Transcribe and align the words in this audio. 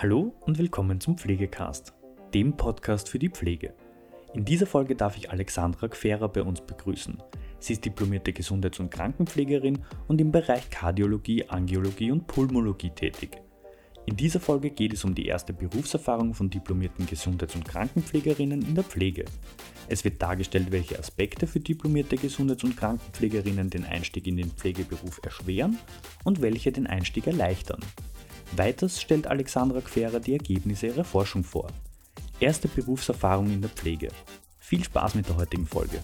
Hallo 0.00 0.32
und 0.42 0.58
willkommen 0.58 1.00
zum 1.00 1.18
Pflegecast, 1.18 1.92
dem 2.32 2.56
Podcast 2.56 3.08
für 3.08 3.18
die 3.18 3.30
Pflege. 3.30 3.74
In 4.32 4.44
dieser 4.44 4.66
Folge 4.66 4.94
darf 4.94 5.16
ich 5.16 5.32
Alexandra 5.32 5.88
Gfera 5.88 6.28
bei 6.28 6.44
uns 6.44 6.60
begrüßen. 6.60 7.20
Sie 7.58 7.72
ist 7.72 7.84
diplomierte 7.84 8.32
Gesundheits- 8.32 8.78
und 8.78 8.92
Krankenpflegerin 8.92 9.80
und 10.06 10.20
im 10.20 10.30
Bereich 10.30 10.70
Kardiologie, 10.70 11.48
Angiologie 11.48 12.12
und 12.12 12.28
Pulmologie 12.28 12.90
tätig. 12.90 13.42
In 14.06 14.14
dieser 14.14 14.38
Folge 14.38 14.70
geht 14.70 14.92
es 14.92 15.02
um 15.02 15.16
die 15.16 15.26
erste 15.26 15.52
Berufserfahrung 15.52 16.32
von 16.32 16.48
diplomierten 16.48 17.04
Gesundheits- 17.04 17.56
und 17.56 17.66
Krankenpflegerinnen 17.66 18.62
in 18.62 18.76
der 18.76 18.84
Pflege. 18.84 19.24
Es 19.88 20.04
wird 20.04 20.22
dargestellt, 20.22 20.70
welche 20.70 20.96
Aspekte 20.96 21.48
für 21.48 21.58
diplomierte 21.58 22.16
Gesundheits- 22.16 22.62
und 22.62 22.76
Krankenpflegerinnen 22.76 23.68
den 23.68 23.84
Einstieg 23.84 24.28
in 24.28 24.36
den 24.36 24.52
Pflegeberuf 24.52 25.18
erschweren 25.24 25.76
und 26.22 26.40
welche 26.40 26.70
den 26.70 26.86
Einstieg 26.86 27.26
erleichtern. 27.26 27.80
Weiters 28.52 29.00
stellt 29.00 29.26
Alexandra 29.26 29.80
Querer 29.80 30.20
die 30.20 30.32
Ergebnisse 30.32 30.86
ihrer 30.86 31.04
Forschung 31.04 31.44
vor. 31.44 31.68
Erste 32.40 32.68
Berufserfahrung 32.68 33.50
in 33.50 33.60
der 33.60 33.70
Pflege. 33.70 34.08
Viel 34.58 34.82
Spaß 34.84 35.14
mit 35.14 35.28
der 35.28 35.36
heutigen 35.36 35.66
Folge. 35.66 36.00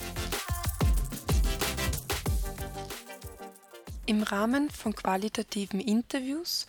Im 4.06 4.22
Rahmen 4.22 4.68
von 4.70 4.94
qualitativen 4.94 5.80
Interviews 5.80 6.66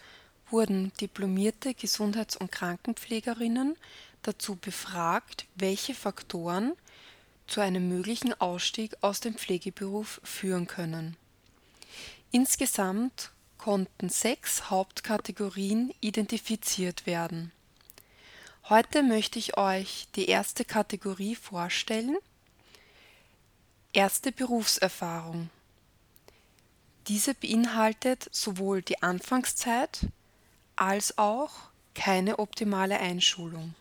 wurden 0.49 0.93
diplomierte 1.01 1.73
Gesundheits- 1.73 2.37
und 2.37 2.51
Krankenpflegerinnen 2.51 3.75
dazu 4.21 4.55
befragt, 4.55 5.45
welche 5.55 5.93
Faktoren 5.93 6.73
zu 7.47 7.61
einem 7.61 7.89
möglichen 7.89 8.39
Ausstieg 8.39 8.95
aus 9.01 9.19
dem 9.19 9.35
Pflegeberuf 9.35 10.21
führen 10.23 10.67
können. 10.67 11.17
Insgesamt 12.31 13.31
konnten 13.65 14.09
sechs 14.09 14.69
Hauptkategorien 14.69 15.91
identifiziert 15.99 17.07
werden. 17.07 17.51
Heute 18.69 19.01
möchte 19.01 19.39
ich 19.39 19.57
euch 19.57 20.07
die 20.15 20.27
erste 20.27 20.65
Kategorie 20.65 21.33
vorstellen. 21.33 22.15
Erste 23.91 24.31
Berufserfahrung. 24.31 25.49
Diese 27.07 27.33
beinhaltet 27.33 28.29
sowohl 28.31 28.83
die 28.83 29.01
Anfangszeit 29.01 30.01
als 30.75 31.17
auch 31.17 31.53
keine 31.95 32.37
optimale 32.37 32.99
Einschulung. 32.99 33.73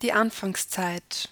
Die 0.00 0.14
Anfangszeit. 0.14 1.28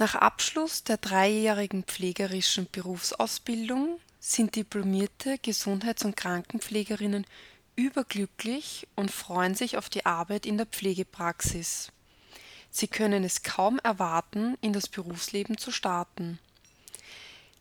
Nach 0.00 0.14
Abschluss 0.14 0.82
der 0.82 0.96
dreijährigen 0.96 1.84
pflegerischen 1.84 2.66
Berufsausbildung 2.72 4.00
sind 4.18 4.56
diplomierte 4.56 5.36
Gesundheits- 5.36 6.06
und 6.06 6.16
Krankenpflegerinnen 6.16 7.26
überglücklich 7.76 8.88
und 8.96 9.10
freuen 9.10 9.54
sich 9.54 9.76
auf 9.76 9.90
die 9.90 10.06
Arbeit 10.06 10.46
in 10.46 10.56
der 10.56 10.64
Pflegepraxis. 10.64 11.92
Sie 12.70 12.88
können 12.88 13.24
es 13.24 13.42
kaum 13.42 13.78
erwarten, 13.80 14.56
in 14.62 14.72
das 14.72 14.88
Berufsleben 14.88 15.58
zu 15.58 15.70
starten. 15.70 16.38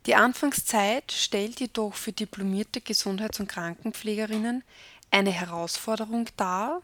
Die 0.06 0.16
Anfangszeit 0.16 1.12
stellt 1.12 1.60
jedoch 1.60 1.96
für 1.96 2.14
diplomierte 2.14 2.80
Gesundheits- 2.80 3.42
und 3.42 3.50
Krankenpflegerinnen 3.50 4.64
eine 5.12 5.32
Herausforderung 5.32 6.30
dar 6.38 6.84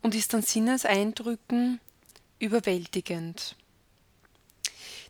und 0.00 0.14
ist 0.14 0.34
an 0.34 0.40
Sinneseindrücken 0.40 1.78
überwältigend. 2.38 3.54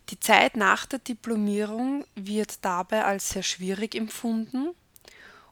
Die 0.09 0.19
Zeit 0.19 0.57
nach 0.57 0.85
der 0.85 0.99
Diplomierung 0.99 2.05
wird 2.15 2.63
dabei 2.65 3.05
als 3.05 3.29
sehr 3.29 3.43
schwierig 3.43 3.95
empfunden 3.95 4.75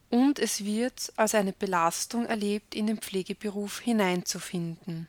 und 0.10 0.40
es 0.40 0.66
wird 0.66 1.14
als 1.16 1.36
eine 1.36 1.54
Belastung 1.54 2.26
erlebt, 2.26 2.76
in 2.76 2.88
den 2.88 2.98
Pflegeberuf 2.98 3.80
hineinzufinden. 3.80 5.08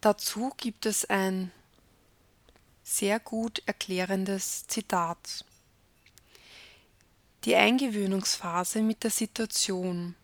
Dazu 0.00 0.52
gibt 0.56 0.86
es 0.86 1.04
ein 1.04 1.52
sehr 2.82 3.20
gut 3.20 3.62
erklärendes 3.66 4.66
Zitat. 4.66 5.44
Die 7.44 7.54
Eingewöhnungsphase 7.54 8.82
mit 8.82 9.04
der 9.04 9.10
Situation. 9.10 10.16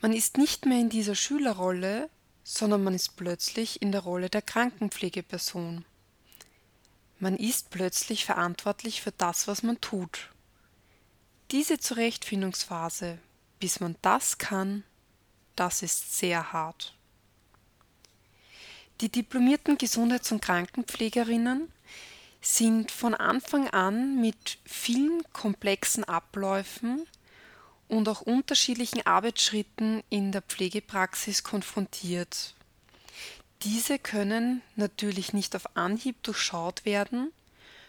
Man 0.00 0.12
ist 0.12 0.38
nicht 0.38 0.64
mehr 0.64 0.78
in 0.78 0.90
dieser 0.90 1.16
Schülerrolle, 1.16 2.08
sondern 2.52 2.84
man 2.84 2.92
ist 2.92 3.16
plötzlich 3.16 3.80
in 3.80 3.92
der 3.92 4.02
Rolle 4.02 4.28
der 4.28 4.42
Krankenpflegeperson. 4.42 5.86
Man 7.18 7.36
ist 7.38 7.70
plötzlich 7.70 8.26
verantwortlich 8.26 9.00
für 9.00 9.12
das, 9.12 9.48
was 9.48 9.62
man 9.62 9.80
tut. 9.80 10.28
Diese 11.50 11.78
Zurechtfindungsphase, 11.78 13.18
bis 13.58 13.80
man 13.80 13.96
das 14.02 14.36
kann, 14.36 14.84
das 15.56 15.80
ist 15.80 16.18
sehr 16.18 16.52
hart. 16.52 16.94
Die 19.00 19.08
diplomierten 19.08 19.78
Gesundheits- 19.78 20.30
und 20.30 20.42
Krankenpflegerinnen 20.42 21.72
sind 22.42 22.90
von 22.90 23.14
Anfang 23.14 23.70
an 23.70 24.20
mit 24.20 24.58
vielen 24.66 25.22
komplexen 25.32 26.04
Abläufen 26.04 27.06
und 27.92 28.08
auch 28.08 28.22
unterschiedlichen 28.22 29.04
Arbeitsschritten 29.04 30.02
in 30.08 30.32
der 30.32 30.40
Pflegepraxis 30.40 31.44
konfrontiert. 31.44 32.54
Diese 33.64 33.98
können 33.98 34.62
natürlich 34.76 35.34
nicht 35.34 35.54
auf 35.54 35.76
Anhieb 35.76 36.22
durchschaut 36.22 36.86
werden, 36.86 37.32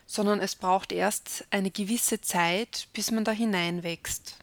sondern 0.05 0.41
es 0.41 0.55
braucht 0.55 0.91
erst 0.91 1.45
eine 1.51 1.71
gewisse 1.71 2.19
Zeit, 2.19 2.89
bis 2.91 3.11
man 3.11 3.23
da 3.23 3.31
hineinwächst. 3.31 4.35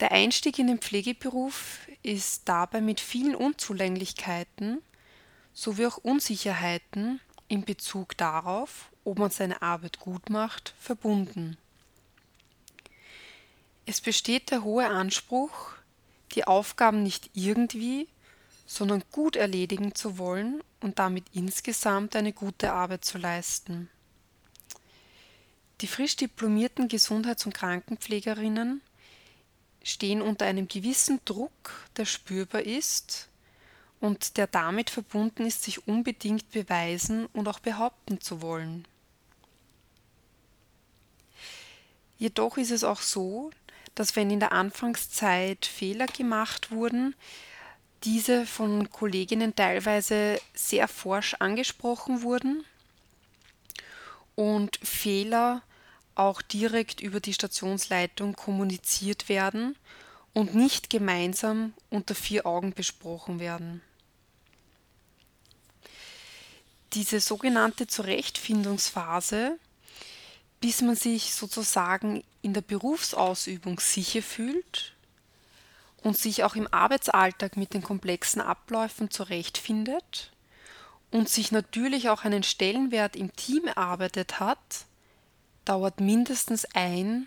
Der 0.00 0.12
Einstieg 0.12 0.58
in 0.58 0.68
den 0.68 0.78
Pflegeberuf 0.78 1.80
ist 2.02 2.48
dabei 2.48 2.80
mit 2.80 3.00
vielen 3.00 3.34
Unzulänglichkeiten 3.34 4.80
sowie 5.52 5.86
auch 5.86 5.98
Unsicherheiten 5.98 7.20
in 7.48 7.66
Bezug 7.66 8.16
darauf, 8.16 8.90
ob 9.04 9.18
man 9.18 9.30
seine 9.30 9.60
Arbeit 9.60 10.00
gut 10.00 10.30
macht, 10.30 10.74
verbunden. 10.78 11.58
Es 13.84 14.00
besteht 14.00 14.50
der 14.50 14.62
hohe 14.62 14.88
Anspruch, 14.88 15.72
die 16.32 16.44
Aufgaben 16.44 17.02
nicht 17.02 17.30
irgendwie, 17.34 18.08
sondern 18.66 19.02
gut 19.10 19.36
erledigen 19.36 19.94
zu 19.94 20.18
wollen 20.18 20.62
und 20.80 20.98
damit 20.98 21.24
insgesamt 21.32 22.16
eine 22.16 22.32
gute 22.32 22.72
Arbeit 22.72 23.04
zu 23.04 23.18
leisten. 23.18 23.90
Die 25.80 25.88
frisch 25.88 26.14
diplomierten 26.14 26.88
Gesundheits- 26.88 27.44
und 27.44 27.54
Krankenpflegerinnen 27.54 28.82
stehen 29.82 30.22
unter 30.22 30.46
einem 30.46 30.68
gewissen 30.68 31.20
Druck, 31.24 31.88
der 31.96 32.04
spürbar 32.04 32.62
ist 32.62 33.28
und 34.00 34.36
der 34.36 34.46
damit 34.46 34.90
verbunden 34.90 35.44
ist, 35.44 35.64
sich 35.64 35.88
unbedingt 35.88 36.50
beweisen 36.52 37.26
und 37.26 37.48
auch 37.48 37.58
behaupten 37.58 38.20
zu 38.20 38.42
wollen. 38.42 38.86
Jedoch 42.16 42.56
ist 42.58 42.70
es 42.70 42.84
auch 42.84 43.00
so, 43.00 43.50
dass 43.94 44.16
wenn 44.16 44.30
in 44.30 44.40
der 44.40 44.52
Anfangszeit 44.52 45.66
Fehler 45.66 46.06
gemacht 46.06 46.70
wurden, 46.70 47.14
diese 48.04 48.46
von 48.46 48.90
Kolleginnen 48.90 49.54
teilweise 49.54 50.40
sehr 50.54 50.88
forsch 50.88 51.34
angesprochen 51.34 52.22
wurden 52.22 52.64
und 54.34 54.78
Fehler 54.82 55.62
auch 56.14 56.42
direkt 56.42 57.00
über 57.00 57.20
die 57.20 57.32
Stationsleitung 57.32 58.34
kommuniziert 58.34 59.28
werden 59.28 59.76
und 60.32 60.54
nicht 60.54 60.90
gemeinsam 60.90 61.74
unter 61.90 62.14
vier 62.14 62.46
Augen 62.46 62.72
besprochen 62.72 63.38
werden. 63.38 63.82
Diese 66.94 67.20
sogenannte 67.20 67.86
Zurechtfindungsphase, 67.86 69.58
bis 70.62 70.80
man 70.80 70.94
sich 70.94 71.34
sozusagen 71.34 72.22
in 72.40 72.54
der 72.54 72.60
Berufsausübung 72.60 73.80
sicher 73.80 74.22
fühlt 74.22 74.94
und 76.04 76.16
sich 76.16 76.44
auch 76.44 76.54
im 76.54 76.72
Arbeitsalltag 76.72 77.56
mit 77.56 77.74
den 77.74 77.82
komplexen 77.82 78.40
Abläufen 78.40 79.10
zurechtfindet 79.10 80.32
und 81.10 81.28
sich 81.28 81.50
natürlich 81.50 82.10
auch 82.10 82.24
einen 82.24 82.44
Stellenwert 82.44 83.16
im 83.16 83.34
Team 83.34 83.64
erarbeitet 83.64 84.38
hat, 84.38 84.86
dauert 85.64 86.00
mindestens 86.00 86.64
ein 86.74 87.26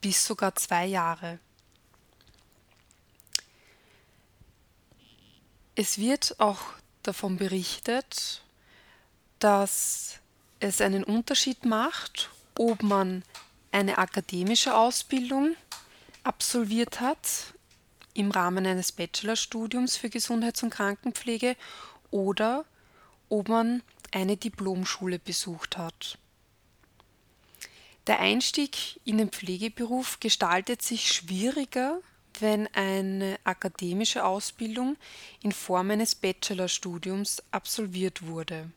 bis 0.00 0.24
sogar 0.24 0.54
zwei 0.54 0.86
Jahre. 0.86 1.40
Es 5.74 5.98
wird 5.98 6.38
auch 6.38 6.60
davon 7.02 7.36
berichtet, 7.36 8.42
dass 9.40 10.20
es 10.60 10.80
einen 10.80 11.04
Unterschied 11.04 11.64
macht, 11.64 12.30
ob 12.58 12.82
man 12.82 13.22
eine 13.72 13.98
akademische 13.98 14.74
Ausbildung 14.74 15.54
absolviert 16.24 17.00
hat 17.00 17.54
im 18.14 18.30
Rahmen 18.30 18.66
eines 18.66 18.92
Bachelorstudiums 18.92 19.96
für 19.96 20.08
Gesundheits- 20.08 20.62
und 20.62 20.70
Krankenpflege 20.70 21.56
oder 22.10 22.64
ob 23.28 23.48
man 23.48 23.82
eine 24.12 24.36
Diplomschule 24.36 25.18
besucht 25.18 25.76
hat. 25.76 26.18
Der 28.06 28.20
Einstieg 28.20 29.00
in 29.04 29.18
den 29.18 29.30
Pflegeberuf 29.30 30.20
gestaltet 30.20 30.80
sich 30.80 31.12
schwieriger, 31.12 32.00
wenn 32.38 32.68
eine 32.68 33.38
akademische 33.44 34.24
Ausbildung 34.24 34.96
in 35.42 35.52
Form 35.52 35.90
eines 35.90 36.14
Bachelorstudiums 36.14 37.42
absolviert 37.50 38.26
wurde. 38.26 38.70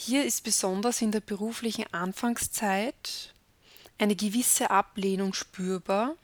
Hier 0.00 0.24
ist 0.24 0.44
besonders 0.44 1.02
in 1.02 1.10
der 1.10 1.18
beruflichen 1.18 1.92
Anfangszeit 1.92 3.34
eine 3.98 4.14
gewisse 4.14 4.70
Ablehnung 4.70 5.34
spürbar 5.34 6.14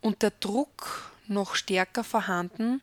und 0.00 0.22
der 0.22 0.30
Druck 0.30 1.10
noch 1.26 1.56
stärker 1.56 2.04
vorhanden, 2.04 2.80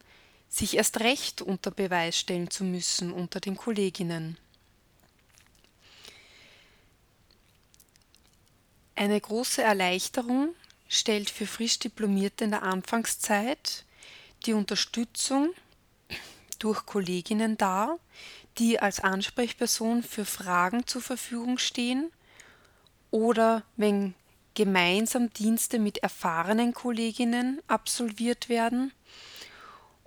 sich 0.49 0.75
erst 0.75 0.99
recht 0.99 1.41
unter 1.41 1.71
Beweis 1.71 2.19
stellen 2.19 2.51
zu 2.51 2.65
müssen 2.65 3.13
unter 3.13 3.39
den 3.39 3.55
Kolleginnen. 3.55 4.37
Eine 8.93 9.21
große 9.21 9.61
Erleichterung 9.61 10.53
stellt 10.89 11.29
für 11.29 11.47
frisch 11.47 11.79
Diplomierte 11.79 12.43
in 12.43 12.51
der 12.51 12.63
Anfangszeit 12.63 13.85
die 14.45 14.53
Unterstützung 14.53 15.53
durch 16.59 16.85
Kolleginnen 16.85 17.57
dar, 17.57 17.99
die 18.57 18.79
als 18.79 18.99
Ansprechperson 18.99 20.03
für 20.03 20.25
Fragen 20.25 20.87
zur 20.87 21.01
Verfügung 21.01 21.57
stehen 21.57 22.11
oder 23.11 23.63
wenn 23.75 24.15
gemeinsam 24.53 25.31
Dienste 25.33 25.77
mit 25.77 25.99
erfahrenen 25.99 26.73
Kolleginnen 26.73 27.61
absolviert 27.67 28.49
werden 28.49 28.91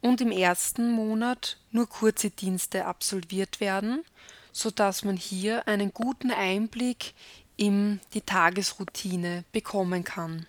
und 0.01 0.21
im 0.21 0.33
ersten 0.33 0.91
Monat 0.91 1.59
nur 1.71 1.89
kurze 1.89 2.31
Dienste 2.31 2.87
absolviert 2.87 3.61
werden, 3.61 4.05
sodass 4.53 5.05
man 5.05 5.17
hier 5.17 5.69
einen 5.69 5.93
guten 5.95 6.33
Einblick 6.33 7.15
in 7.57 8.01
die 8.15 8.23
Tagesroutine 8.23 9.45
bekommen 9.53 10.03
kann. 10.03 10.47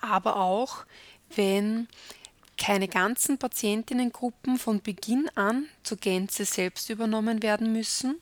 Aber 0.00 0.36
auch, 0.36 0.84
wenn 1.34 1.88
keine 2.56 2.88
ganzen 2.88 3.38
Patientinnengruppen 3.38 4.58
von 4.58 4.80
Beginn 4.80 5.28
an 5.34 5.66
zur 5.82 5.98
Gänze 5.98 6.44
selbst 6.44 6.90
übernommen 6.90 7.42
werden 7.42 7.72
müssen, 7.72 8.20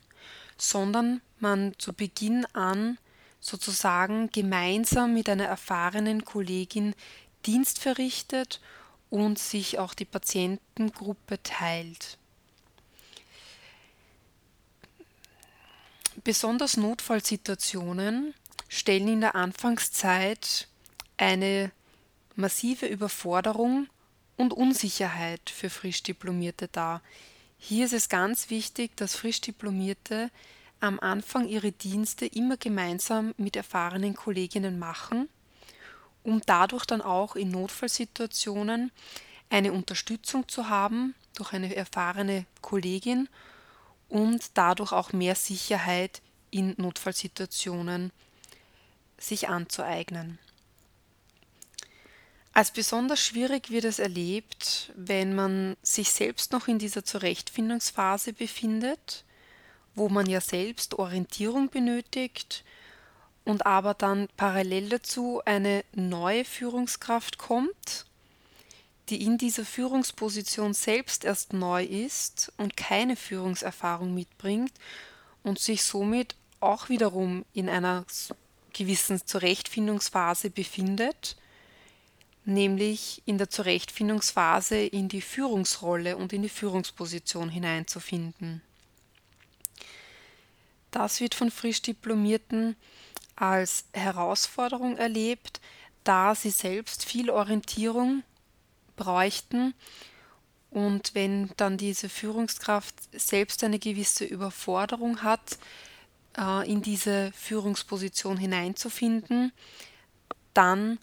sondern 0.56 1.20
man 1.38 1.74
zu 1.78 1.92
Beginn 1.92 2.46
an 2.54 2.98
sozusagen 3.40 4.30
gemeinsam 4.30 5.14
mit 5.14 5.28
einer 5.28 5.44
erfahrenen 5.44 6.24
Kollegin 6.24 6.94
Dienst 7.46 7.78
verrichtet 7.78 8.60
und 9.10 9.38
sich 9.38 9.78
auch 9.78 9.94
die 9.94 10.06
Patientengruppe 10.06 11.42
teilt. 11.42 12.18
Besonders 16.24 16.78
Notfallsituationen 16.78 18.34
stellen 18.68 19.08
in 19.08 19.20
der 19.20 19.34
Anfangszeit 19.34 20.68
eine 21.18 21.70
massive 22.34 22.86
Überforderung 22.86 23.88
und 24.36 24.52
Unsicherheit 24.52 25.50
für 25.50 25.70
Frischdiplomierte 25.70 26.68
dar. 26.68 27.02
Hier 27.58 27.86
ist 27.86 27.94
es 27.94 28.08
ganz 28.08 28.50
wichtig, 28.50 28.96
dass 28.96 29.16
Frischdiplomierte 29.16 30.30
am 30.80 31.00
Anfang 31.00 31.48
ihre 31.48 31.72
Dienste 31.72 32.26
immer 32.26 32.56
gemeinsam 32.56 33.34
mit 33.36 33.56
erfahrenen 33.56 34.14
Kolleginnen 34.14 34.78
machen 34.78 35.28
um 36.24 36.40
dadurch 36.44 36.86
dann 36.86 37.02
auch 37.02 37.36
in 37.36 37.50
Notfallsituationen 37.50 38.90
eine 39.50 39.72
Unterstützung 39.72 40.48
zu 40.48 40.68
haben 40.68 41.14
durch 41.36 41.52
eine 41.52 41.76
erfahrene 41.76 42.46
Kollegin 42.62 43.28
und 44.08 44.42
dadurch 44.54 44.92
auch 44.92 45.12
mehr 45.12 45.34
Sicherheit 45.34 46.22
in 46.50 46.74
Notfallsituationen 46.78 48.10
sich 49.18 49.48
anzueignen. 49.48 50.38
Als 52.56 52.70
besonders 52.70 53.18
schwierig 53.18 53.70
wird 53.70 53.84
es 53.84 53.98
erlebt, 53.98 54.92
wenn 54.94 55.34
man 55.34 55.76
sich 55.82 56.12
selbst 56.12 56.52
noch 56.52 56.68
in 56.68 56.78
dieser 56.78 57.04
Zurechtfindungsphase 57.04 58.32
befindet, 58.32 59.24
wo 59.96 60.08
man 60.08 60.26
ja 60.26 60.40
selbst 60.40 60.94
Orientierung 60.94 61.68
benötigt, 61.68 62.64
und 63.44 63.66
aber 63.66 63.92
dann 63.92 64.28
parallel 64.36 64.88
dazu 64.88 65.42
eine 65.44 65.84
neue 65.92 66.44
Führungskraft 66.44 67.38
kommt, 67.38 68.06
die 69.10 69.22
in 69.22 69.36
dieser 69.36 69.64
Führungsposition 69.64 70.72
selbst 70.72 71.24
erst 71.24 71.52
neu 71.52 71.84
ist 71.84 72.52
und 72.56 72.76
keine 72.76 73.16
Führungserfahrung 73.16 74.14
mitbringt 74.14 74.72
und 75.42 75.58
sich 75.58 75.82
somit 75.82 76.36
auch 76.60 76.88
wiederum 76.88 77.44
in 77.52 77.68
einer 77.68 78.06
gewissen 78.72 79.26
Zurechtfindungsphase 79.26 80.48
befindet, 80.48 81.36
nämlich 82.44 83.22
in 83.24 83.38
der 83.38 83.50
Zurechtfindungsphase 83.50 84.76
in 84.76 85.08
die 85.08 85.20
Führungsrolle 85.20 86.16
und 86.16 86.32
in 86.32 86.42
die 86.42 86.48
Führungsposition 86.48 87.48
hineinzufinden. 87.48 88.62
Das 90.90 91.20
wird 91.20 91.34
von 91.34 91.50
frisch 91.50 91.82
Diplomierten 91.82 92.76
als 93.36 93.86
Herausforderung 93.92 94.96
erlebt, 94.96 95.60
da 96.04 96.34
sie 96.34 96.50
selbst 96.50 97.04
viel 97.04 97.30
Orientierung 97.30 98.22
bräuchten 98.96 99.74
und 100.74 101.14
wenn 101.14 101.50
dann 101.56 101.78
diese 101.78 102.08
Führungskraft 102.08 102.94
selbst 103.12 103.62
eine 103.62 103.78
gewisse 103.78 104.24
Überforderung 104.24 105.22
hat, 105.22 105.58
äh, 106.36 106.68
in 106.68 106.82
diese 106.82 107.30
Führungsposition 107.32 108.36
hineinzufinden, 108.36 109.52
dann 110.52 110.98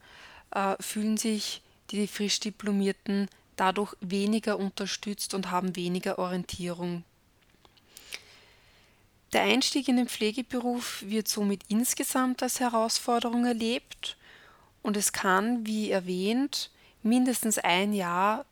äh, 0.51 0.75
fühlen 0.79 1.17
sich 1.17 1.61
die 1.91 2.07
frisch 2.07 2.39
Diplomierten 2.39 3.27
dadurch 3.55 3.95
weniger 3.99 4.57
unterstützt 4.57 5.33
und 5.33 5.51
haben 5.51 5.75
weniger 5.75 6.19
Orientierung 6.19 7.03
der 9.33 9.43
Einstieg 9.43 9.87
in 9.87 9.95
den 9.95 10.09
Pflegeberuf 10.09 11.03
wird 11.07 11.27
somit 11.27 11.61
insgesamt 11.69 12.43
als 12.43 12.59
Herausforderung 12.59 13.45
erlebt 13.45 14.17
und 14.81 14.97
es 14.97 15.13
kann, 15.13 15.65
wie 15.65 15.89
erwähnt, 15.89 16.69
mindestens 17.01 17.57
ein 17.57 17.93
Jahr 17.93 18.45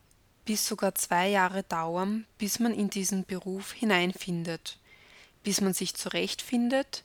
bis 0.46 0.66
sogar 0.66 0.94
zwei 0.94 1.28
Jahre 1.28 1.64
dauern, 1.64 2.24
bis 2.38 2.60
man 2.60 2.72
in 2.72 2.88
diesen 2.88 3.26
Beruf 3.26 3.72
hineinfindet, 3.72 4.78
bis 5.42 5.60
man 5.60 5.74
sich 5.74 5.94
zurechtfindet 5.94 7.04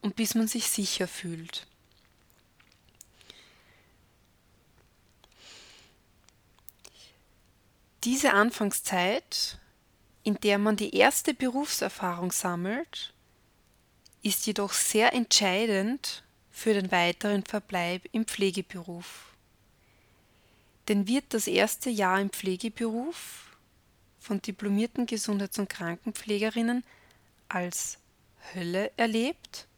und 0.00 0.16
bis 0.16 0.34
man 0.34 0.48
sich 0.48 0.68
sicher 0.68 1.06
fühlt. 1.06 1.68
Diese 8.04 8.32
Anfangszeit, 8.32 9.58
in 10.24 10.34
der 10.34 10.58
man 10.58 10.74
die 10.76 10.96
erste 10.96 11.34
Berufserfahrung 11.34 12.32
sammelt, 12.32 13.14
ist 14.22 14.44
jedoch 14.46 14.72
sehr 14.72 15.12
entscheidend 15.12 16.24
für 16.50 16.74
den 16.74 16.90
weiteren 16.90 17.44
Verbleib 17.44 18.08
im 18.10 18.24
Pflegeberuf. 18.24 19.36
Denn 20.88 21.06
wird 21.06 21.26
das 21.28 21.46
erste 21.46 21.90
Jahr 21.90 22.20
im 22.20 22.30
Pflegeberuf 22.30 23.56
von 24.18 24.42
diplomierten 24.42 25.06
Gesundheits- 25.06 25.60
und 25.60 25.68
Krankenpflegerinnen 25.68 26.82
als 27.48 27.98
Hölle 28.52 28.90
erlebt, 28.96 29.68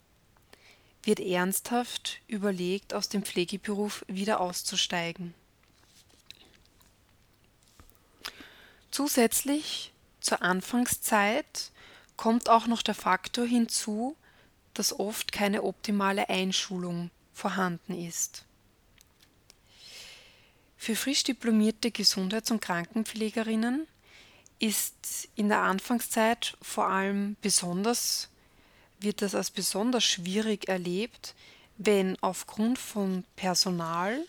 wird 1.02 1.20
ernsthaft 1.20 2.22
überlegt, 2.26 2.94
aus 2.94 3.10
dem 3.10 3.22
Pflegeberuf 3.22 4.02
wieder 4.08 4.40
auszusteigen. 4.40 5.34
Zusätzlich 8.94 9.92
zur 10.20 10.42
Anfangszeit 10.42 11.72
kommt 12.16 12.48
auch 12.48 12.68
noch 12.68 12.80
der 12.80 12.94
Faktor 12.94 13.44
hinzu, 13.44 14.16
dass 14.72 14.96
oft 14.96 15.32
keine 15.32 15.64
optimale 15.64 16.28
Einschulung 16.28 17.10
vorhanden 17.32 17.98
ist. 18.06 18.44
Für 20.76 20.94
frisch 20.94 21.24
diplomierte 21.24 21.90
Gesundheits- 21.90 22.52
und 22.52 22.60
Krankenpflegerinnen 22.60 23.88
ist 24.60 25.28
in 25.34 25.48
der 25.48 25.62
Anfangszeit 25.62 26.56
vor 26.62 26.86
allem 26.86 27.34
besonders, 27.42 28.28
wird 29.00 29.22
das 29.22 29.34
als 29.34 29.50
besonders 29.50 30.04
schwierig 30.04 30.68
erlebt, 30.68 31.34
wenn 31.78 32.16
aufgrund 32.22 32.78
von 32.78 33.24
Personal 33.34 34.24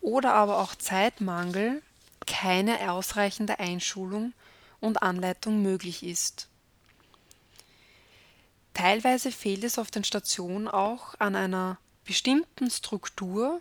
oder 0.00 0.34
aber 0.34 0.58
auch 0.58 0.74
Zeitmangel 0.74 1.82
keine 2.26 2.92
ausreichende 2.92 3.58
Einschulung 3.58 4.32
und 4.80 5.02
Anleitung 5.02 5.62
möglich 5.62 6.02
ist. 6.02 6.48
Teilweise 8.74 9.32
fehlt 9.32 9.64
es 9.64 9.78
auf 9.78 9.90
den 9.90 10.04
Stationen 10.04 10.68
auch 10.68 11.14
an 11.18 11.36
einer 11.36 11.78
bestimmten 12.04 12.70
Struktur, 12.70 13.60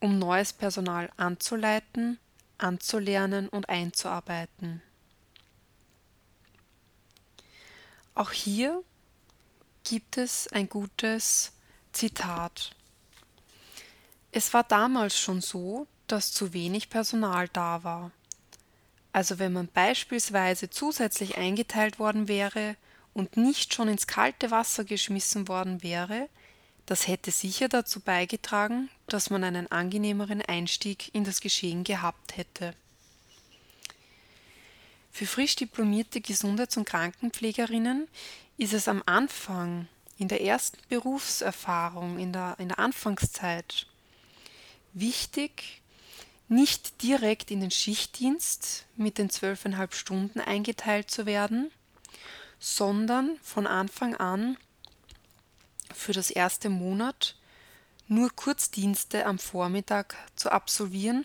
um 0.00 0.18
neues 0.18 0.52
Personal 0.52 1.10
anzuleiten, 1.16 2.18
anzulernen 2.58 3.48
und 3.48 3.68
einzuarbeiten. 3.68 4.82
Auch 8.14 8.32
hier 8.32 8.82
gibt 9.84 10.18
es 10.18 10.48
ein 10.48 10.68
gutes 10.68 11.52
Zitat. 11.92 12.70
Es 14.32 14.52
war 14.54 14.64
damals 14.64 15.18
schon 15.18 15.40
so, 15.40 15.86
dass 16.12 16.32
zu 16.32 16.52
wenig 16.52 16.90
Personal 16.90 17.48
da 17.48 17.84
war. 17.84 18.10
Also 19.12 19.38
wenn 19.38 19.52
man 19.52 19.68
beispielsweise 19.68 20.70
zusätzlich 20.70 21.36
eingeteilt 21.36 21.98
worden 21.98 22.28
wäre 22.28 22.76
und 23.12 23.36
nicht 23.36 23.74
schon 23.74 23.88
ins 23.88 24.06
kalte 24.06 24.50
Wasser 24.50 24.84
geschmissen 24.84 25.48
worden 25.48 25.82
wäre, 25.82 26.28
das 26.86 27.06
hätte 27.06 27.30
sicher 27.30 27.68
dazu 27.68 28.00
beigetragen, 28.00 28.88
dass 29.06 29.30
man 29.30 29.44
einen 29.44 29.70
angenehmeren 29.70 30.42
Einstieg 30.42 31.14
in 31.14 31.24
das 31.24 31.40
Geschehen 31.40 31.84
gehabt 31.84 32.36
hätte. 32.36 32.74
Für 35.12 35.26
frisch 35.26 35.56
diplomierte 35.56 36.20
Gesundheits- 36.20 36.76
und 36.76 36.86
Krankenpflegerinnen 36.86 38.08
ist 38.56 38.72
es 38.72 38.88
am 38.88 39.02
Anfang, 39.06 39.88
in 40.18 40.28
der 40.28 40.42
ersten 40.42 40.78
Berufserfahrung, 40.88 42.18
in 42.18 42.32
der, 42.32 42.54
in 42.58 42.68
der 42.68 42.78
Anfangszeit, 42.78 43.86
wichtig, 44.92 45.80
nicht 46.50 47.02
direkt 47.04 47.52
in 47.52 47.60
den 47.60 47.70
Schichtdienst 47.70 48.84
mit 48.96 49.18
den 49.18 49.30
zwölfeinhalb 49.30 49.94
Stunden 49.94 50.40
eingeteilt 50.40 51.08
zu 51.08 51.24
werden, 51.24 51.70
sondern 52.58 53.38
von 53.40 53.68
Anfang 53.68 54.16
an 54.16 54.56
für 55.94 56.12
das 56.12 56.28
erste 56.30 56.68
Monat 56.68 57.36
nur 58.08 58.30
Kurzdienste 58.30 59.26
am 59.26 59.38
Vormittag 59.38 60.16
zu 60.34 60.50
absolvieren, 60.50 61.24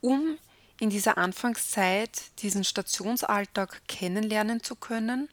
um 0.00 0.38
in 0.78 0.88
dieser 0.88 1.18
Anfangszeit 1.18 2.22
diesen 2.38 2.62
Stationsalltag 2.62 3.82
kennenlernen 3.88 4.62
zu 4.62 4.76
können 4.76 5.28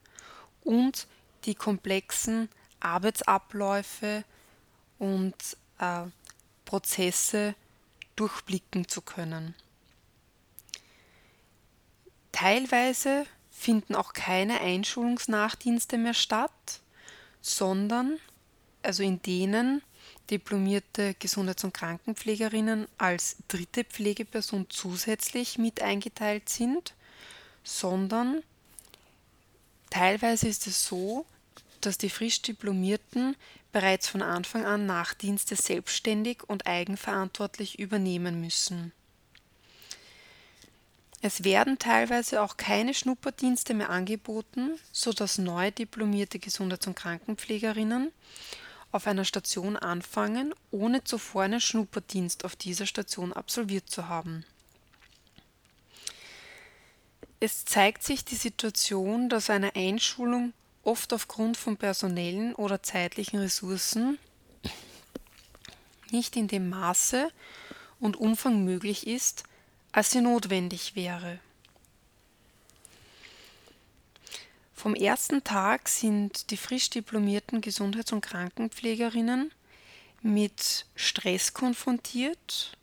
und 0.63 1.05
die 1.45 1.53
komplexen 1.53 2.49
Arbeitsabläufe 2.79 4.23
und 4.97 5.35
äh, 5.77 6.05
Prozesse 6.65 7.53
durchblicken 8.17 8.87
zu 8.89 9.01
können. 9.01 9.55
Teilweise 12.33 13.25
finden 13.49 13.95
auch 13.95 14.13
keine 14.13 14.59
Einschulungsnachdienste 14.59 15.97
mehr 15.97 16.13
statt, 16.13 16.81
sondern 17.41 18.19
also 18.83 19.01
in 19.03 19.21
denen 19.21 19.81
diplomierte 20.29 21.15
Gesundheits- 21.15 21.63
und 21.63 21.73
Krankenpflegerinnen 21.73 22.87
als 22.97 23.37
dritte 23.47 23.83
Pflegeperson 23.83 24.67
zusätzlich 24.69 25.57
mit 25.57 25.81
eingeteilt 25.81 26.49
sind, 26.49 26.93
sondern 27.63 28.43
teilweise 29.89 30.47
ist 30.47 30.67
es 30.67 30.85
so, 30.85 31.25
dass 31.85 31.97
die 31.97 32.09
frisch 32.09 32.41
Diplomierten 32.41 33.35
bereits 33.71 34.07
von 34.07 34.21
Anfang 34.21 34.65
an 34.65 34.85
Nachdienste 34.85 35.55
selbstständig 35.55 36.43
und 36.47 36.65
eigenverantwortlich 36.65 37.79
übernehmen 37.79 38.41
müssen. 38.41 38.91
Es 41.21 41.43
werden 41.43 41.79
teilweise 41.79 42.41
auch 42.41 42.57
keine 42.57 42.93
Schnupperdienste 42.93 43.73
mehr 43.73 43.89
angeboten, 43.89 44.77
sodass 44.91 45.37
neu 45.37 45.71
diplomierte 45.71 46.39
Gesundheits- 46.39 46.87
und 46.87 46.95
Krankenpflegerinnen 46.95 48.11
auf 48.91 49.07
einer 49.07 49.25
Station 49.25 49.75
anfangen, 49.75 50.53
ohne 50.71 51.03
zuvor 51.03 51.43
einen 51.43 51.59
Schnupperdienst 51.59 52.45
auf 52.45 52.55
dieser 52.55 52.85
Station 52.85 53.33
absolviert 53.33 53.89
zu 53.89 54.07
haben. 54.07 54.45
Es 57.39 57.65
zeigt 57.65 58.03
sich 58.03 58.25
die 58.25 58.35
Situation, 58.35 59.29
dass 59.29 59.49
eine 59.49 59.75
Einschulung 59.75 60.53
oft 60.87 61.11
aufgrund 61.11 61.57
von 61.57 61.75
personellen 61.75 62.55
oder 62.55 62.81
zeitlichen 62.81 63.39
Ressourcen 63.39 64.17
nicht 66.11 66.37
in 66.37 66.47
dem 66.47 66.69
Maße 66.69 67.29
und 67.99 68.15
Umfang 68.15 68.63
möglich 68.63 69.05
ist, 69.05 69.43
als 69.91 70.11
sie 70.11 70.21
notwendig 70.21 70.95
wäre. 70.95 71.39
Vom 74.73 74.95
ersten 74.95 75.43
Tag 75.43 75.89
sind 75.89 76.51
die 76.51 76.57
frisch 76.57 76.89
diplomierten 76.89 77.59
Gesundheits- 77.59 78.13
und 78.13 78.21
Krankenpflegerinnen 78.21 79.51
mit 80.21 80.85
Stress 80.95 81.53
konfrontiert, 81.53 82.77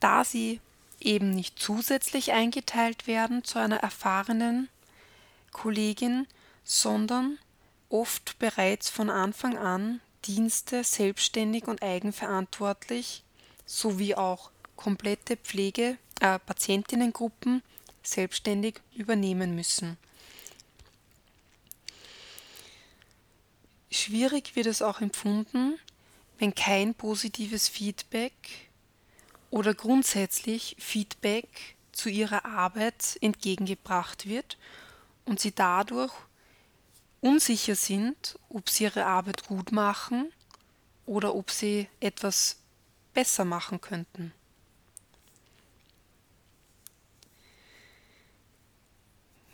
da 0.00 0.24
sie 0.24 0.60
eben 1.00 1.30
nicht 1.30 1.58
zusätzlich 1.58 2.32
eingeteilt 2.32 3.06
werden 3.06 3.44
zu 3.44 3.58
einer 3.58 3.76
erfahrenen 3.76 4.68
Kollegin, 5.52 6.26
sondern 6.64 7.38
oft 7.90 8.38
bereits 8.38 8.88
von 8.88 9.10
Anfang 9.10 9.56
an 9.56 10.00
Dienste 10.24 10.82
selbstständig 10.82 11.68
und 11.68 11.82
eigenverantwortlich 11.82 13.22
sowie 13.66 14.14
auch 14.14 14.50
komplette 14.74 15.36
Pflege 15.36 15.98
äh, 16.20 16.38
Patientinnengruppen 16.38 17.62
selbstständig 18.02 18.80
übernehmen 18.94 19.54
müssen. 19.54 19.98
Schwierig 23.90 24.56
wird 24.56 24.66
es 24.66 24.82
auch 24.82 25.00
empfunden, 25.00 25.78
wenn 26.38 26.54
kein 26.54 26.94
positives 26.94 27.68
Feedback 27.68 28.32
oder 29.50 29.72
grundsätzlich 29.72 30.74
Feedback 30.80 31.76
zu 31.92 32.08
ihrer 32.08 32.44
Arbeit 32.44 33.16
entgegengebracht 33.20 34.26
wird 34.26 34.58
und 35.26 35.38
sie 35.38 35.54
dadurch 35.54 36.12
unsicher 37.24 37.74
sind, 37.74 38.38
ob 38.50 38.68
sie 38.68 38.84
ihre 38.84 39.06
Arbeit 39.06 39.46
gut 39.46 39.72
machen 39.72 40.30
oder 41.06 41.34
ob 41.34 41.50
sie 41.50 41.88
etwas 41.98 42.58
besser 43.14 43.46
machen 43.46 43.80
könnten. 43.80 44.32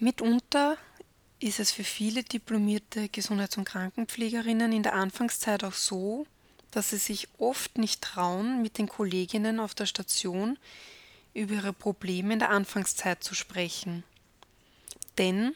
Mitunter 0.00 0.79
ist 1.39 1.61
es 1.61 1.71
für 1.71 1.85
viele 1.85 2.25
diplomierte 2.25 3.09
Gesundheits- 3.09 3.57
und 3.57 3.65
Krankenpflegerinnen 3.65 4.73
in 4.73 4.83
der 4.83 4.95
Anfangszeit 4.95 5.62
auch 5.62 5.75
so, 5.75 6.27
dass 6.73 6.91
sie 6.91 6.97
sich 6.97 7.29
oft 7.39 7.79
nicht 7.79 8.03
trauen, 8.03 8.62
mit 8.62 8.79
den 8.79 8.89
Kolleginnen 8.89 9.61
auf 9.61 9.75
der 9.75 9.87
Station 9.87 10.59
über 11.35 11.55
ihre 11.55 11.73
Probleme 11.73 12.33
in 12.33 12.41
der 12.41 12.50
Anfangszeit 12.50 13.23
zu 13.23 13.35
sprechen. 13.35 14.03
Denn 15.19 15.55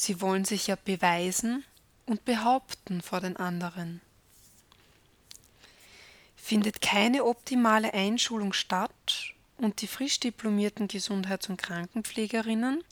sie 0.00 0.22
wollen 0.22 0.46
sich 0.46 0.68
ja 0.68 0.76
beweisen 0.82 1.62
und 2.06 2.24
behaupten 2.24 3.02
vor 3.02 3.20
den 3.20 3.36
anderen. 3.36 4.00
Findet 6.36 6.80
keine 6.80 7.24
optimale 7.24 7.92
Einschulung 7.92 8.54
statt 8.54 9.34
und 9.58 9.82
die 9.82 9.86
frisch 9.86 10.18
diplomierten 10.18 10.88
Gesundheits- 10.88 11.50
und 11.50 11.58
Krankenpflegerinnen 11.60 12.82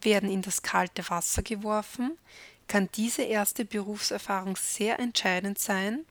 werden 0.00 0.30
in 0.30 0.42
das 0.42 0.62
kalte 0.62 1.10
Wasser 1.10 1.42
geworfen, 1.42 2.16
kann 2.68 2.88
diese 2.94 3.22
erste 3.22 3.64
Berufserfahrung 3.64 4.54
sehr 4.54 5.00
entscheidend 5.00 5.58
sein 5.58 6.04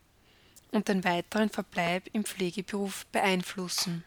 und 0.72 0.88
den 0.88 1.04
weiteren 1.04 1.48
Verbleib 1.48 2.06
im 2.12 2.24
Pflegeberuf 2.24 3.06
beeinflussen. 3.06 4.04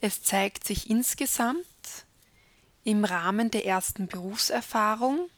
Es 0.00 0.22
zeigt 0.22 0.64
sich 0.64 0.88
insgesamt 0.88 1.66
im 2.84 3.04
Rahmen 3.04 3.50
der 3.50 3.66
ersten 3.66 4.06
Berufserfahrung, 4.06 5.28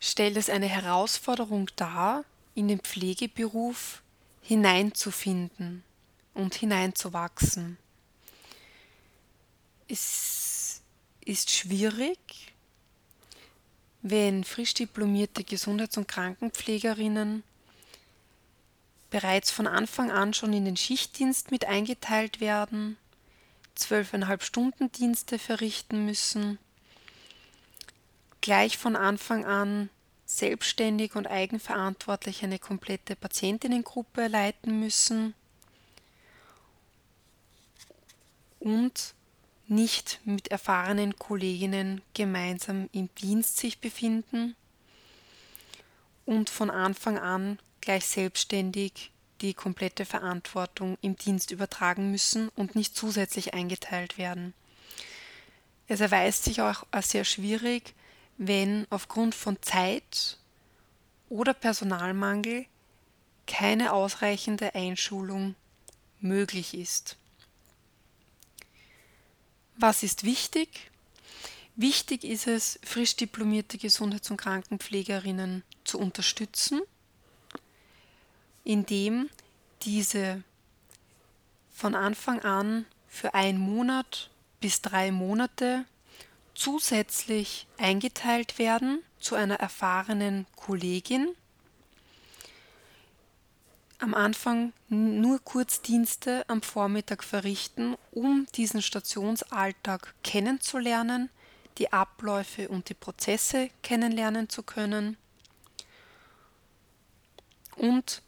stellt 0.00 0.36
es 0.36 0.50
eine 0.50 0.68
Herausforderung 0.68 1.70
dar, 1.76 2.24
in 2.54 2.68
den 2.68 2.80
Pflegeberuf 2.80 4.02
hineinzufinden 4.42 5.82
und 6.34 6.54
hineinzuwachsen. 6.54 7.78
Es 9.88 10.82
ist 11.24 11.50
schwierig, 11.50 12.52
wenn 14.02 14.44
frisch 14.44 14.74
diplomierte 14.74 15.42
Gesundheits- 15.44 15.96
und 15.96 16.06
Krankenpflegerinnen 16.06 17.42
bereits 19.10 19.50
von 19.50 19.66
Anfang 19.66 20.10
an 20.10 20.34
schon 20.34 20.52
in 20.52 20.64
den 20.64 20.76
Schichtdienst 20.76 21.50
mit 21.50 21.66
eingeteilt 21.66 22.40
werden, 22.40 22.96
zwölfeinhalb 23.74 24.42
Stunden 24.42 24.90
Dienste 24.92 25.38
verrichten 25.38 26.06
müssen, 26.06 26.58
gleich 28.40 28.78
von 28.78 28.96
Anfang 28.96 29.44
an 29.44 29.90
selbstständig 30.26 31.16
und 31.16 31.26
eigenverantwortlich 31.26 32.42
eine 32.42 32.58
komplette 32.58 33.14
Patientinnengruppe 33.14 34.26
leiten 34.28 34.80
müssen 34.80 35.34
und 38.58 39.14
nicht 39.66 40.20
mit 40.24 40.48
erfahrenen 40.48 41.16
Kolleginnen 41.16 42.02
gemeinsam 42.14 42.88
im 42.92 43.08
Dienst 43.16 43.58
sich 43.58 43.78
befinden 43.78 44.56
und 46.26 46.50
von 46.50 46.70
Anfang 46.70 47.18
an 47.18 47.58
gleich 47.84 48.06
selbstständig 48.06 49.12
die 49.40 49.54
komplette 49.54 50.04
Verantwortung 50.04 50.96
im 51.00 51.16
Dienst 51.16 51.50
übertragen 51.50 52.10
müssen 52.10 52.48
und 52.50 52.74
nicht 52.74 52.96
zusätzlich 52.96 53.54
eingeteilt 53.54 54.18
werden. 54.18 54.54
Es 55.86 56.00
erweist 56.00 56.44
sich 56.44 56.62
auch 56.62 56.86
als 56.90 57.10
sehr 57.10 57.24
schwierig, 57.24 57.94
wenn 58.38 58.86
aufgrund 58.90 59.34
von 59.34 59.60
Zeit 59.60 60.38
oder 61.28 61.52
Personalmangel 61.52 62.66
keine 63.46 63.92
ausreichende 63.92 64.74
Einschulung 64.74 65.54
möglich 66.20 66.74
ist. 66.74 67.16
Was 69.76 70.02
ist 70.02 70.24
wichtig? 70.24 70.90
Wichtig 71.76 72.24
ist 72.24 72.46
es, 72.46 72.78
frisch 72.84 73.16
diplomierte 73.16 73.78
Gesundheits- 73.78 74.30
und 74.30 74.36
Krankenpflegerinnen 74.36 75.64
zu 75.82 75.98
unterstützen, 75.98 76.80
indem 78.64 79.28
diese 79.82 80.42
von 81.70 81.94
Anfang 81.94 82.40
an 82.40 82.86
für 83.08 83.34
einen 83.34 83.58
Monat 83.58 84.30
bis 84.60 84.80
drei 84.80 85.12
Monate 85.12 85.84
zusätzlich 86.54 87.66
eingeteilt 87.78 88.58
werden 88.58 89.02
zu 89.20 89.34
einer 89.34 89.56
erfahrenen 89.56 90.46
Kollegin. 90.56 91.28
Am 93.98 94.14
Anfang 94.14 94.72
nur 94.88 95.38
Kurzdienste 95.42 96.44
am 96.48 96.62
Vormittag 96.62 97.24
verrichten, 97.24 97.96
um 98.10 98.46
diesen 98.54 98.82
Stationsalltag 98.82 100.14
kennenzulernen, 100.22 101.30
die 101.78 101.92
Abläufe 101.92 102.68
und 102.68 102.88
die 102.88 102.94
Prozesse 102.94 103.70
kennenlernen 103.82 104.48
zu 104.48 104.62
können 104.62 105.16
und 107.76 108.22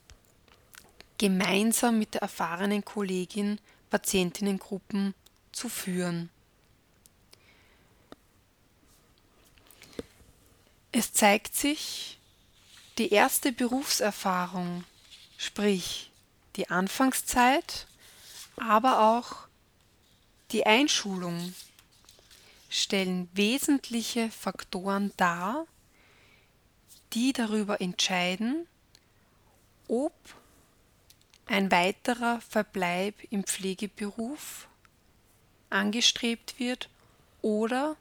gemeinsam 1.18 1.98
mit 1.98 2.14
der 2.14 2.22
erfahrenen 2.22 2.84
Kollegin 2.84 3.58
Patientinnengruppen 3.90 5.14
zu 5.52 5.68
führen. 5.68 6.30
Es 10.92 11.12
zeigt 11.12 11.54
sich, 11.54 12.18
die 12.98 13.10
erste 13.10 13.52
Berufserfahrung, 13.52 14.84
sprich 15.36 16.10
die 16.56 16.70
Anfangszeit, 16.70 17.86
aber 18.56 19.18
auch 19.18 19.46
die 20.52 20.64
Einschulung 20.64 21.54
stellen 22.70 23.28
wesentliche 23.34 24.30
Faktoren 24.30 25.12
dar, 25.16 25.66
die 27.12 27.32
darüber 27.32 27.80
entscheiden, 27.80 28.66
ob 29.88 30.14
ein 31.46 31.70
weiterer 31.70 32.40
Verbleib 32.40 33.14
im 33.30 33.44
Pflegeberuf 33.44 34.68
angestrebt 35.70 36.58
wird 36.58 36.88
oder 37.40 37.96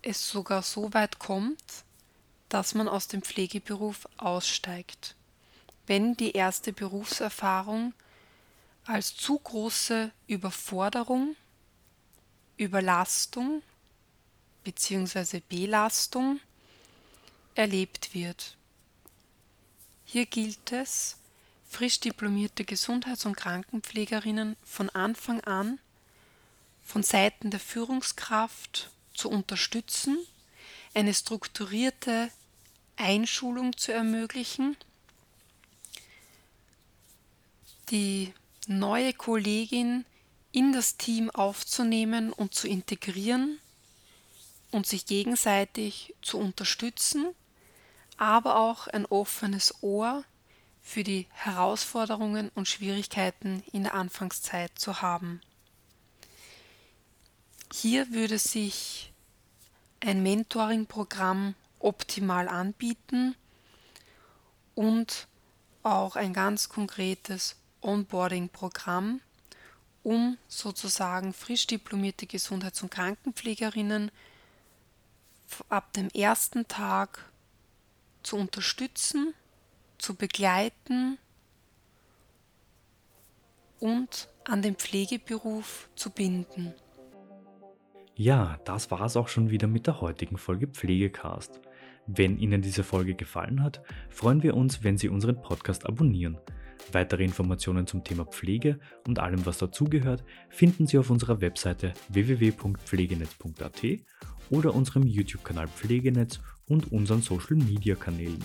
es 0.00 0.28
sogar 0.28 0.62
so 0.62 0.92
weit 0.94 1.18
kommt, 1.18 1.62
dass 2.48 2.74
man 2.74 2.88
aus 2.88 3.08
dem 3.08 3.22
Pflegeberuf 3.22 4.08
aussteigt, 4.16 5.16
wenn 5.86 6.16
die 6.16 6.32
erste 6.32 6.72
Berufserfahrung 6.72 7.94
als 8.84 9.16
zu 9.16 9.38
große 9.38 10.10
Überforderung, 10.26 11.36
Überlastung 12.56 13.62
bzw. 14.64 15.40
Belastung 15.48 16.40
erlebt 17.54 18.14
wird. 18.14 18.56
Hier 20.04 20.26
gilt 20.26 20.72
es, 20.72 21.16
frisch 21.72 22.00
diplomierte 22.00 22.64
Gesundheits- 22.64 23.24
und 23.24 23.34
Krankenpflegerinnen 23.34 24.56
von 24.62 24.90
Anfang 24.90 25.40
an 25.40 25.80
von 26.84 27.02
Seiten 27.02 27.50
der 27.50 27.60
Führungskraft 27.60 28.90
zu 29.14 29.30
unterstützen, 29.30 30.18
eine 30.92 31.14
strukturierte 31.14 32.30
Einschulung 32.96 33.74
zu 33.76 33.90
ermöglichen, 33.90 34.76
die 37.88 38.34
neue 38.66 39.14
Kollegin 39.14 40.04
in 40.52 40.74
das 40.74 40.98
Team 40.98 41.30
aufzunehmen 41.30 42.34
und 42.34 42.54
zu 42.54 42.68
integrieren 42.68 43.58
und 44.70 44.86
sich 44.86 45.06
gegenseitig 45.06 46.14
zu 46.20 46.38
unterstützen, 46.38 47.28
aber 48.18 48.56
auch 48.56 48.88
ein 48.88 49.06
offenes 49.06 49.82
Ohr 49.82 50.24
für 50.82 51.04
die 51.04 51.26
Herausforderungen 51.30 52.50
und 52.54 52.68
Schwierigkeiten 52.68 53.62
in 53.72 53.84
der 53.84 53.94
Anfangszeit 53.94 54.72
zu 54.78 55.00
haben. 55.00 55.40
Hier 57.72 58.12
würde 58.12 58.38
sich 58.38 59.12
ein 60.00 60.22
Mentoring-Programm 60.22 61.54
optimal 61.78 62.48
anbieten 62.48 63.34
und 64.74 65.28
auch 65.82 66.16
ein 66.16 66.32
ganz 66.32 66.68
konkretes 66.68 67.56
Onboarding-Programm, 67.80 69.20
um 70.02 70.36
sozusagen 70.48 71.32
frisch 71.32 71.66
diplomierte 71.66 72.26
Gesundheits- 72.26 72.82
und 72.82 72.90
Krankenpflegerinnen 72.90 74.10
ab 75.68 75.92
dem 75.92 76.08
ersten 76.08 76.66
Tag 76.66 77.30
zu 78.22 78.36
unterstützen 78.36 79.34
zu 80.02 80.16
begleiten 80.16 81.16
und 83.78 84.28
an 84.44 84.60
den 84.60 84.74
Pflegeberuf 84.74 85.88
zu 85.94 86.10
binden. 86.10 86.74
Ja, 88.16 88.58
das 88.64 88.90
war 88.90 89.02
es 89.02 89.16
auch 89.16 89.28
schon 89.28 89.50
wieder 89.50 89.68
mit 89.68 89.86
der 89.86 90.00
heutigen 90.00 90.36
Folge 90.36 90.66
Pflegecast. 90.66 91.60
Wenn 92.06 92.36
Ihnen 92.38 92.62
diese 92.62 92.82
Folge 92.82 93.14
gefallen 93.14 93.62
hat, 93.62 93.80
freuen 94.10 94.42
wir 94.42 94.56
uns, 94.56 94.82
wenn 94.82 94.98
Sie 94.98 95.08
unseren 95.08 95.40
Podcast 95.40 95.86
abonnieren. 95.86 96.36
Weitere 96.90 97.22
Informationen 97.22 97.86
zum 97.86 98.02
Thema 98.02 98.24
Pflege 98.24 98.80
und 99.06 99.20
allem, 99.20 99.46
was 99.46 99.58
dazugehört, 99.58 100.24
finden 100.50 100.88
Sie 100.88 100.98
auf 100.98 101.10
unserer 101.10 101.40
Webseite 101.40 101.94
www.pflegenetz.at 102.08 103.82
oder 104.50 104.74
unserem 104.74 105.06
YouTube-Kanal 105.06 105.68
Pflegenetz 105.68 106.40
und 106.66 106.90
unseren 106.90 107.22
Social-Media-Kanälen. 107.22 108.44